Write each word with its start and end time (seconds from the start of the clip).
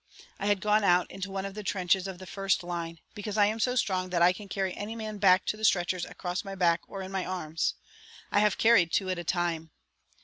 I 0.39 0.47
had 0.47 0.61
gone 0.61 0.83
out 0.83 1.11
into 1.11 1.29
one 1.29 1.45
of 1.45 1.53
the 1.53 1.61
trenches 1.61 2.07
of 2.07 2.17
the 2.17 2.25
first 2.25 2.63
line, 2.63 2.97
because 3.13 3.37
I 3.37 3.45
am 3.45 3.59
so 3.59 3.75
strong 3.75 4.09
that 4.09 4.21
I 4.23 4.33
can 4.33 4.49
carry 4.49 4.73
any 4.75 4.95
man 4.95 5.19
back 5.19 5.45
to 5.45 5.57
the 5.57 5.63
stretchers 5.63 6.05
across 6.05 6.43
my 6.43 6.55
back 6.55 6.81
or 6.87 7.03
in 7.03 7.11
my 7.11 7.23
arms. 7.23 7.75
I 8.31 8.39
have 8.39 8.57
carried 8.57 8.91
two 8.91 9.11
at 9.11 9.19
a 9.19 9.23
time. 9.23 9.69